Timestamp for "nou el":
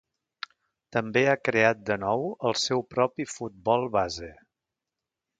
2.03-2.57